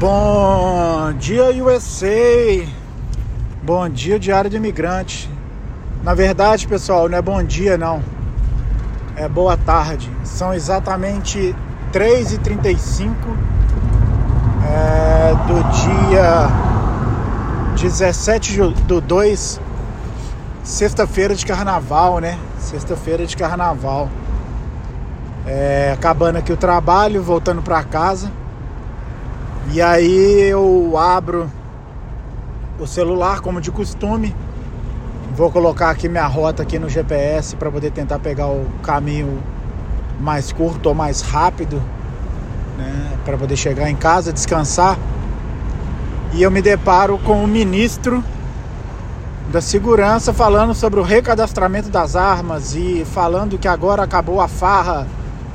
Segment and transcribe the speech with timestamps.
[0.00, 2.64] Bom dia, USA!
[3.64, 5.28] Bom dia, Diário do Imigrante.
[6.04, 8.00] Na verdade, pessoal, não é bom dia, não.
[9.16, 10.08] É boa tarde.
[10.22, 11.52] São exatamente
[11.92, 13.12] 3h35
[14.70, 16.48] é, do dia
[17.82, 18.56] 17
[18.86, 19.60] do 2,
[20.62, 22.38] sexta-feira de carnaval, né?
[22.60, 24.08] Sexta-feira de carnaval.
[25.44, 28.37] É, acabando aqui o trabalho, voltando para casa.
[29.70, 31.50] E aí eu abro
[32.80, 34.34] o celular, como de costume.
[35.36, 39.42] Vou colocar aqui minha rota aqui no GPS para poder tentar pegar o caminho
[40.18, 41.82] mais curto ou mais rápido,
[42.78, 44.98] né, para poder chegar em casa, descansar.
[46.32, 48.24] E eu me deparo com o ministro
[49.52, 55.06] da Segurança falando sobre o recadastramento das armas e falando que agora acabou a farra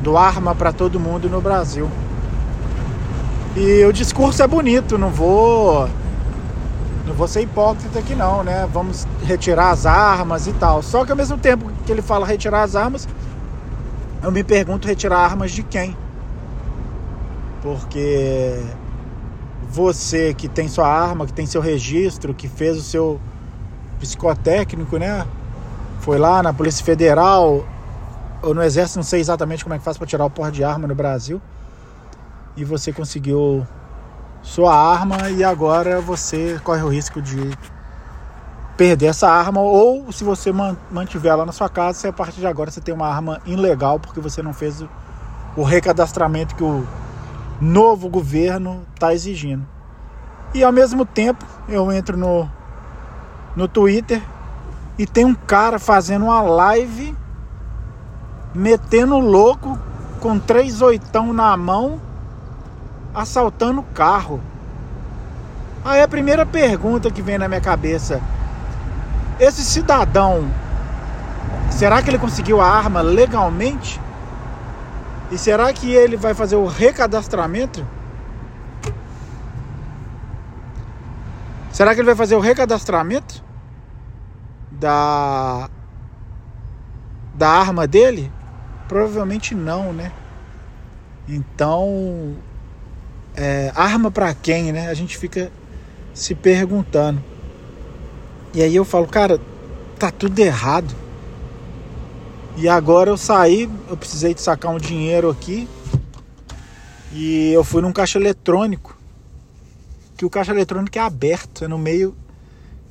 [0.00, 1.88] do arma para todo mundo no Brasil.
[3.56, 5.88] E o discurso é bonito, não vou
[7.04, 8.68] não vou ser hipócrita aqui não, né?
[8.72, 10.82] Vamos retirar as armas e tal.
[10.82, 13.08] Só que ao mesmo tempo que ele fala retirar as armas,
[14.22, 15.96] eu me pergunto retirar armas de quem?
[17.60, 18.62] Porque
[19.68, 23.20] você que tem sua arma, que tem seu registro, que fez o seu
[23.98, 25.26] psicotécnico, né?
[26.00, 27.66] Foi lá na Polícia Federal
[28.42, 30.64] ou no Exército, não sei exatamente como é que faz para tirar o porte de
[30.64, 31.42] arma no Brasil
[32.56, 33.66] e você conseguiu
[34.42, 37.50] sua arma e agora você corre o risco de
[38.76, 40.50] perder essa arma ou se você
[40.90, 44.20] mantiver ela na sua casa, a partir de agora você tem uma arma ilegal porque
[44.20, 44.82] você não fez
[45.56, 46.86] o recadastramento que o
[47.60, 49.66] novo governo está exigindo.
[50.54, 52.50] E ao mesmo tempo eu entro no,
[53.54, 54.22] no Twitter
[54.98, 57.14] e tem um cara fazendo uma live
[58.54, 59.78] metendo louco
[60.20, 62.00] com três oitão na mão
[63.14, 64.40] assaltando carro.
[65.84, 68.20] Aí a primeira pergunta que vem na minha cabeça:
[69.38, 70.50] esse cidadão,
[71.70, 74.00] será que ele conseguiu a arma legalmente?
[75.30, 77.86] E será que ele vai fazer o recadastramento?
[81.70, 83.42] Será que ele vai fazer o recadastramento
[84.70, 85.70] da
[87.32, 88.30] da arma dele?
[88.88, 90.12] Provavelmente não, né?
[91.28, 92.36] Então
[93.40, 94.90] é, arma para quem, né?
[94.90, 95.50] A gente fica
[96.12, 97.24] se perguntando.
[98.52, 99.40] E aí eu falo, cara,
[99.98, 100.94] tá tudo errado.
[102.58, 105.66] E agora eu saí, eu precisei de sacar um dinheiro aqui.
[107.12, 108.94] E eu fui num caixa eletrônico.
[110.18, 112.14] Que o caixa eletrônico é aberto, é no meio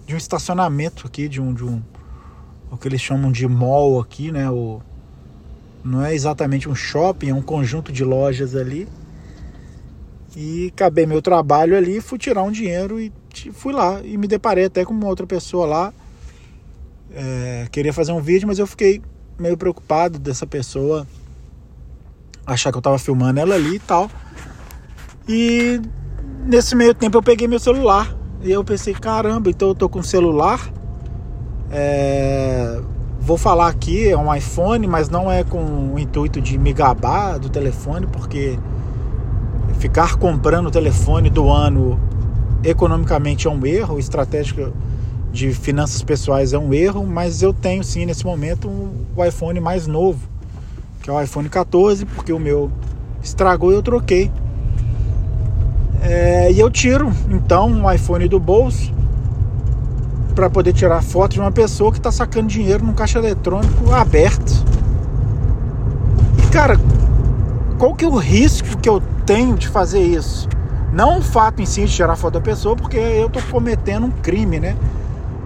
[0.07, 1.79] de um estacionamento aqui, de um, de um
[2.71, 4.49] o que eles chamam de mall aqui, né?
[4.49, 4.81] O,
[5.83, 8.87] não é exatamente um shopping, é um conjunto de lojas ali.
[10.35, 13.11] E acabei meu trabalho ali, fui tirar um dinheiro e
[13.53, 14.01] fui lá.
[14.03, 15.93] E me deparei até com uma outra pessoa lá.
[17.11, 19.01] É, queria fazer um vídeo, mas eu fiquei
[19.37, 21.07] meio preocupado dessa pessoa
[22.45, 24.09] achar que eu tava filmando ela ali e tal.
[25.27, 25.81] E
[26.45, 28.15] nesse meio tempo eu peguei meu celular.
[28.41, 30.71] E eu pensei, caramba, então eu tô com celular.
[31.71, 32.81] É,
[33.19, 37.37] vou falar aqui, é um iPhone, mas não é com o intuito de me gabar
[37.37, 38.57] do telefone, porque
[39.79, 41.99] ficar comprando o telefone do ano
[42.63, 44.73] economicamente é um erro, estratégico
[45.31, 48.67] de finanças pessoais é um erro, mas eu tenho sim nesse momento
[49.15, 50.19] o iPhone mais novo,
[51.01, 52.69] que é o iPhone 14, porque o meu
[53.23, 54.29] estragou e eu troquei.
[56.01, 58.93] É, e eu tiro então o iPhone do bolso
[60.33, 64.65] para poder tirar foto de uma pessoa que está sacando dinheiro num caixa eletrônico aberto.
[66.37, 66.77] E cara,
[67.79, 70.49] qual que é o risco que eu tenho de fazer isso?
[70.91, 74.11] Não o fato em si de tirar foto da pessoa, porque eu estou cometendo um
[74.11, 74.75] crime, né?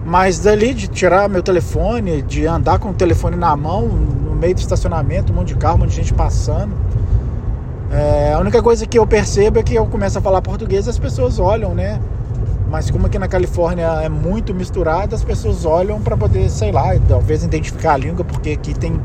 [0.04, 4.52] Mas dali de tirar meu telefone, de andar com o telefone na mão, no meio
[4.52, 6.72] do estacionamento, um monte de carro, um monte de gente passando.
[7.92, 10.90] É, a única coisa que eu percebo é que eu começo a falar português e
[10.90, 12.00] as pessoas olham, né?
[12.68, 16.96] Mas como aqui na Califórnia é muito misturado, as pessoas olham para poder, sei lá,
[17.08, 18.98] talvez identificar a língua, porque aqui tem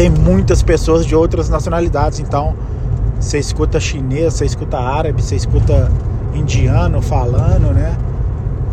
[0.00, 2.56] tem muitas pessoas de outras nacionalidades, então
[3.20, 5.92] você escuta chinês, você escuta árabe, você escuta
[6.32, 7.98] indiano falando, né?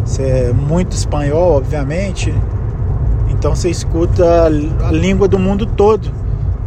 [0.05, 2.33] Você é muito espanhol, obviamente.
[3.29, 6.09] Então você escuta a língua do mundo todo.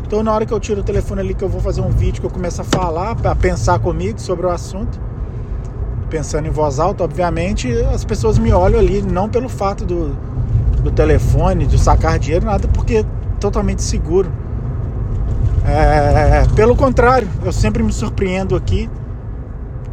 [0.07, 2.21] Então na hora que eu tiro o telefone ali que eu vou fazer um vídeo
[2.21, 5.01] que eu começo a falar, para pensar comigo sobre o assunto,
[6.11, 10.15] pensando em voz alta, obviamente, as pessoas me olham ali não pelo fato do,
[10.83, 13.05] do telefone, de sacar dinheiro, nada, porque é
[13.41, 14.31] totalmente seguro.
[15.65, 18.89] É, pelo contrário, eu sempre me surpreendo aqui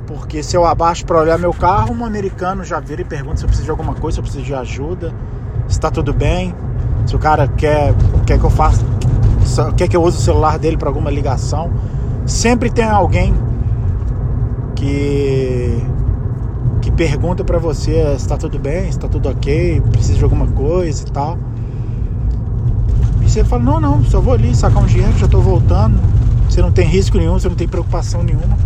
[0.08, 3.44] Porque se eu abaixo para olhar meu carro, um americano já vira e pergunta se
[3.44, 5.14] eu preciso de alguma coisa, se eu preciso de ajuda,
[5.68, 6.56] se tá tudo bem,
[7.06, 7.94] se o cara quer,
[8.26, 8.86] quer que eu faça,
[9.76, 11.72] quer que eu use o celular dele para alguma ligação.
[12.26, 13.34] Sempre tem alguém
[14.76, 15.86] que
[16.82, 20.48] que pergunta para você se tá tudo bem, se tá tudo ok, precisa de alguma
[20.48, 21.38] coisa e tal.
[23.38, 25.96] Você fala, não, não, só vou ali sacar um dinheiro, já tô voltando.
[26.50, 28.58] Você não tem risco nenhum, você não tem preocupação nenhuma.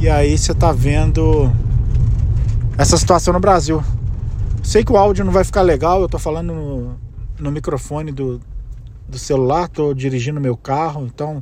[0.00, 1.48] E aí você tá vendo
[2.76, 3.84] essa situação no Brasil.
[4.64, 6.96] Sei que o áudio não vai ficar legal, eu tô falando no,
[7.38, 8.40] no microfone do,
[9.08, 11.40] do celular, tô dirigindo meu carro, então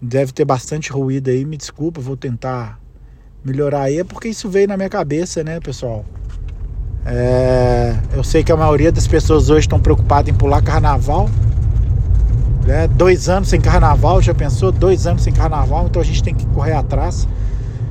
[0.00, 2.80] deve ter bastante ruído aí, me desculpa, vou tentar
[3.44, 6.02] melhorar aí, é porque isso veio na minha cabeça, né, pessoal?
[7.04, 11.28] É, eu sei que a maioria das pessoas hoje estão preocupadas em pular carnaval.
[12.66, 12.86] Né?
[12.88, 14.70] Dois anos sem carnaval, já pensou?
[14.70, 17.26] Dois anos sem carnaval, então a gente tem que correr atrás.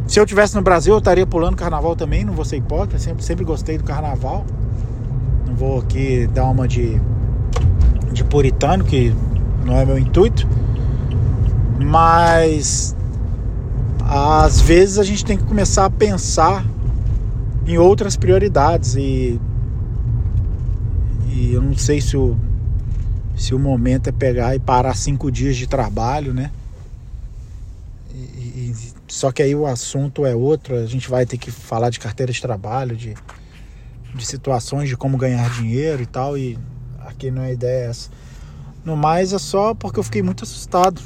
[0.07, 3.23] Se eu tivesse no Brasil, eu estaria pulando carnaval também, não vou ser hipócrita, sempre,
[3.23, 4.45] sempre gostei do carnaval.
[5.47, 6.99] Não vou aqui dar uma de,
[8.11, 9.13] de puritano, que
[9.65, 10.47] não é meu intuito.
[11.79, 12.95] Mas
[14.07, 16.65] às vezes a gente tem que começar a pensar
[17.65, 19.39] em outras prioridades e,
[21.27, 22.37] e eu não sei se o,
[23.35, 26.51] se o momento é pegar e parar cinco dias de trabalho, né?
[28.13, 28.75] E, e,
[29.07, 32.31] só que aí o assunto é outro, a gente vai ter que falar de carteira
[32.31, 33.13] de trabalho, de,
[34.13, 36.57] de situações de como ganhar dinheiro e tal, e
[36.99, 38.09] aqui não é ideia essa.
[38.83, 41.01] No mais é só porque eu fiquei muito assustado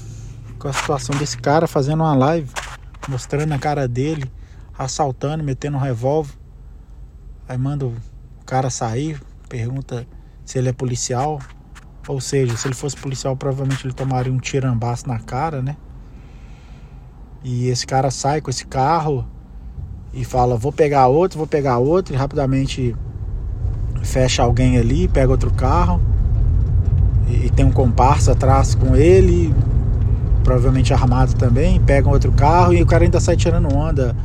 [0.58, 2.50] com a situação desse cara fazendo uma live
[3.08, 4.26] mostrando a cara dele,
[4.78, 6.34] assaltando, metendo um revólver.
[7.48, 7.94] Aí manda o
[8.46, 10.08] cara sair, pergunta
[10.44, 11.40] se ele é policial.
[12.08, 15.76] Ou seja, se ele fosse policial, provavelmente ele tomaria um tirambaço na cara, né?
[17.44, 19.26] E esse cara sai com esse carro
[20.14, 22.14] e fala: Vou pegar outro, vou pegar outro.
[22.14, 22.96] E rapidamente
[24.04, 26.02] fecha alguém ali, pega outro carro.
[27.28, 29.54] E, tem um comparsa atrás com ele,
[30.44, 34.16] provavelmente armado também, pegam outro carro e o cara ainda sai tirando onda.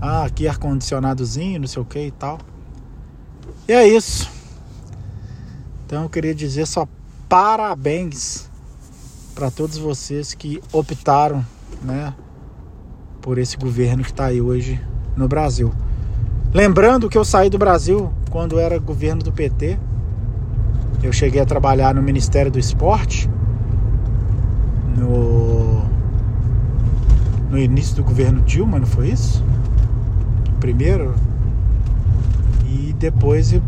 [0.00, 2.38] Ah, aqui ar-condicionadozinho, não sei o que e tal.
[3.70, 4.28] E é isso.
[5.86, 6.88] Então eu queria dizer só
[7.28, 8.50] parabéns
[9.32, 11.46] para todos vocês que optaram,
[11.80, 12.12] né,
[13.20, 14.84] por esse governo que está aí hoje
[15.16, 15.72] no Brasil.
[16.52, 19.78] Lembrando que eu saí do Brasil quando era governo do PT.
[21.00, 23.30] Eu cheguei a trabalhar no Ministério do Esporte
[24.98, 25.84] no,
[27.48, 29.44] no início do governo Dilma, não foi isso?
[30.58, 31.14] Primeiro.
[33.00, 33.62] Depois eu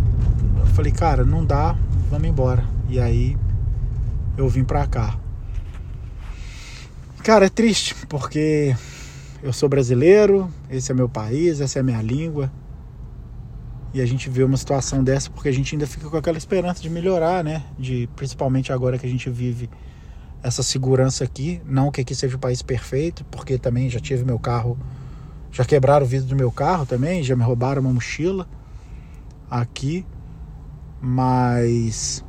[0.75, 1.75] falei, cara, não dá,
[2.11, 2.67] vamos embora.
[2.87, 3.34] E aí
[4.37, 5.19] eu vim pra cá.
[7.25, 8.76] Cara, é triste, porque
[9.43, 12.52] eu sou brasileiro, esse é meu país, essa é a minha língua.
[13.94, 16.82] E a gente vê uma situação dessa porque a gente ainda fica com aquela esperança
[16.82, 17.62] de melhorar, né?
[17.79, 19.70] De principalmente agora que a gente vive
[20.43, 21.58] essa segurança aqui.
[21.64, 24.79] Não que aqui seja o país perfeito, porque também já tive meu carro,
[25.50, 28.46] já quebraram o vidro do meu carro também, já me roubaram uma mochila
[29.52, 30.06] aqui,
[30.99, 32.25] mas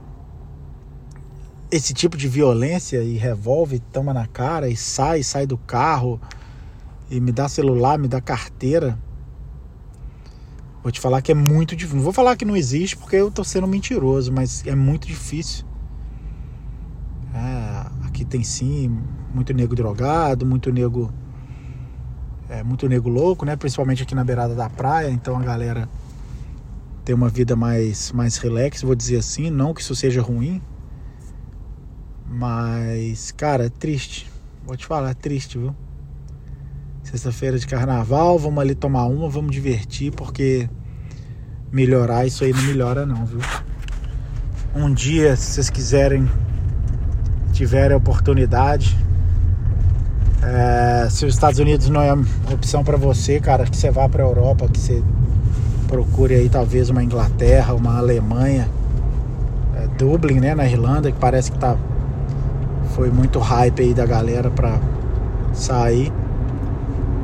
[1.71, 6.19] esse tipo de violência e revólver toma na cara e sai, sai do carro
[7.09, 8.99] e me dá celular, me dá carteira.
[10.83, 11.95] Vou te falar que é muito difícil.
[11.95, 15.65] Não vou falar que não existe porque eu tô sendo mentiroso, mas é muito difícil.
[17.33, 18.99] É, aqui tem sim
[19.33, 21.09] muito nego drogado, muito nego
[22.49, 23.55] é, muito nego louco, né?
[23.55, 25.87] Principalmente aqui na beirada da praia, então a galera
[27.03, 30.61] tem uma vida mais mais relax, vou dizer assim, não que isso seja ruim,
[32.27, 34.31] mas cara, é triste.
[34.65, 35.75] Vou te falar, é triste, viu?
[37.03, 40.69] Sexta-feira de carnaval, vamos ali tomar uma, vamos divertir, porque
[41.71, 43.39] melhorar isso aí não melhora não, viu?
[44.75, 46.27] Um dia, se vocês quiserem
[47.53, 48.97] tiverem oportunidade.
[50.41, 52.11] É, se os Estados Unidos não é
[52.51, 55.01] opção para você, cara, que você vá para a Europa, que você
[55.83, 58.69] procure aí talvez uma Inglaterra, uma Alemanha,
[59.75, 61.75] é, Dublin, né, na Irlanda, que parece que tá
[62.95, 64.77] foi muito hype aí da galera para
[65.51, 66.13] sair.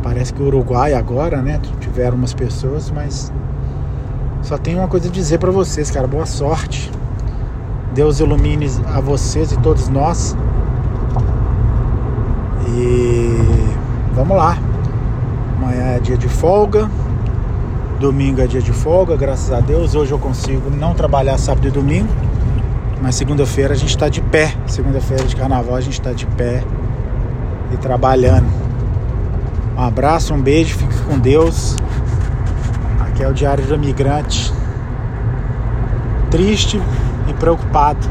[0.01, 3.31] Parece que o Uruguai agora, né, tiveram umas pessoas, mas
[4.41, 6.91] só tem uma coisa a dizer para vocês, cara, boa sorte.
[7.93, 10.35] Deus ilumine a vocês e todos nós.
[12.67, 13.37] E
[14.13, 14.57] vamos lá.
[15.57, 16.89] Amanhã é dia de folga.
[17.99, 19.93] Domingo é dia de folga, graças a Deus.
[19.93, 22.07] Hoje eu consigo não trabalhar sábado e domingo,
[23.01, 24.55] mas segunda-feira a gente está de pé.
[24.67, 26.63] Segunda-feira de carnaval a gente está de pé
[27.73, 28.47] e trabalhando.
[29.75, 31.75] Um abraço, um beijo, fique com Deus.
[33.01, 34.53] Aqui é o Diário do Migrante.
[36.31, 36.81] Triste
[37.27, 38.07] e preocupado.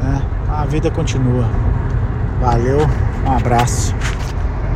[0.00, 0.22] Né?
[0.48, 1.44] A vida continua.
[2.40, 2.78] Valeu,
[3.26, 3.94] um abraço.